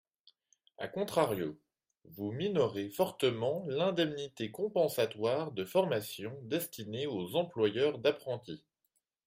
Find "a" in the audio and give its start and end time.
0.79-0.87